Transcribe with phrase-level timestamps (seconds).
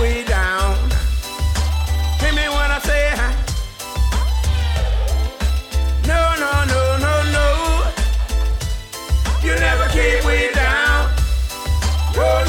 [0.00, 0.76] way down.
[2.20, 3.04] Hear me when I say.
[6.06, 7.48] No, no, no, no, no.
[9.42, 9.88] You never
[10.26, 11.10] way down.
[12.16, 12.48] No.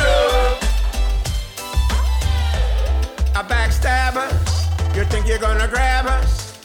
[4.99, 6.57] You think you're gonna grab us?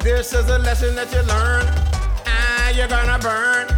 [0.00, 1.66] This is a lesson that you learn.
[2.26, 3.77] and you're gonna burn.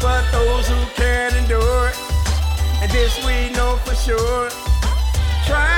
[0.00, 1.98] for those who can endure it.
[2.80, 4.48] And this we know for sure.
[5.46, 5.77] Try